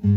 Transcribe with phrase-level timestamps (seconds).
[0.00, 0.16] Maaf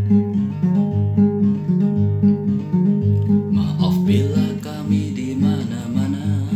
[4.08, 6.48] bila kami di mana-mana.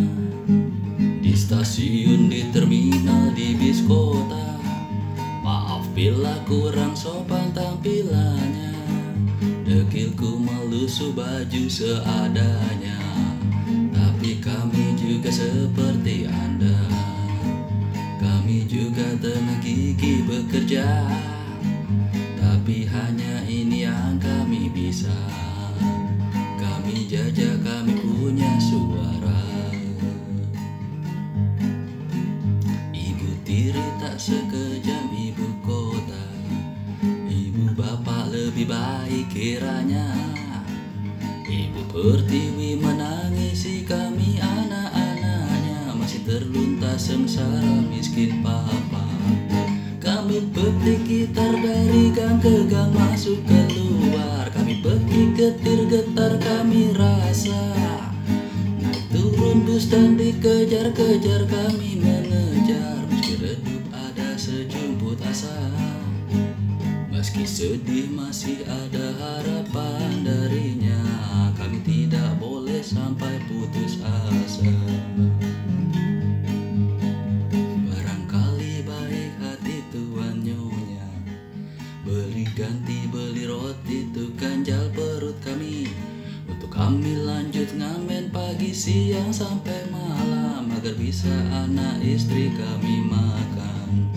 [0.96, 4.56] Di stasiun, di terminal, di bis kota.
[5.44, 8.72] Maaf bila kurang sopan tampilannya.
[9.68, 12.96] Dekilku melusuh baju seadanya.
[13.92, 16.80] Tapi kami juga seperti Anda.
[18.24, 21.04] Kami juga tengah gigi bekerja
[22.68, 25.16] Tapi hanya ini yang kami bisa.
[26.60, 29.40] Kami jajah, kami punya suara.
[32.92, 36.28] Ibu tiri tak sekejam ibu kota.
[37.32, 40.12] Ibu bapak lebih baik kiranya.
[41.48, 45.96] Ibu pertiwi menangisi kami anak-anaknya.
[45.96, 49.08] Masih terluntas sengsara miskin papa
[50.28, 57.56] Kami petik gitar dari gang ke gang masuk keluar Kami petik getir getar kami rasa.
[58.76, 63.08] Naik turun bus dan dikejar-kejar kami mengejar.
[63.08, 65.72] Meski redup ada sejumput asa.
[67.08, 70.87] Meski sedih masih ada harapan darinya
[88.88, 94.08] siang sampai malam Agar bisa anak istri kami makan.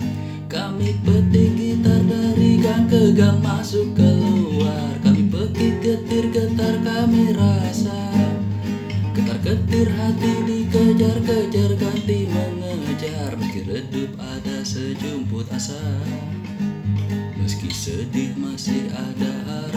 [0.47, 4.95] Kami petik gitar dari gang ke gang masuk keluar.
[5.03, 7.99] Kami petik getir getar kami rasa.
[9.11, 13.35] Ketar ketir hati dikejar-kejar ganti mengejar.
[13.35, 15.83] Meski redup ada sejumput asa.
[17.35, 19.70] Meski sedih masih ada harapan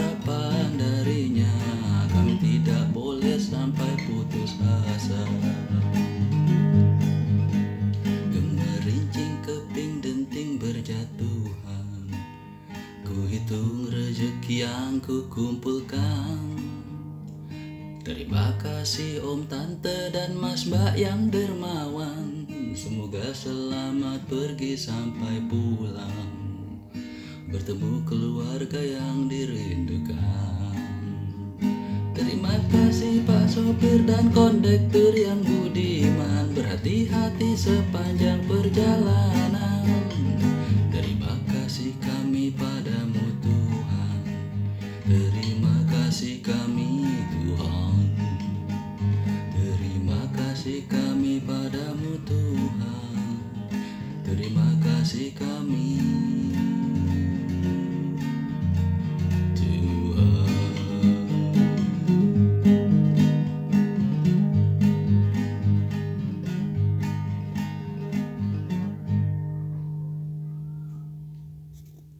[13.15, 16.35] Ku hitung rezeki yang ku kumpulkan
[18.03, 22.43] Terima kasih om tante dan mas mbak yang dermawan.
[22.75, 26.27] Semoga selamat pergi sampai pulang.
[27.47, 30.75] Bertemu keluarga yang dirindukan.
[32.11, 36.51] Terima kasih pak sopir dan kondektur yang budiman.
[36.51, 39.34] Berhati-hati sepanjang perjalanan
[50.65, 53.37] kasih kami padamu Tuhan.
[54.25, 55.93] Terima kasih kami.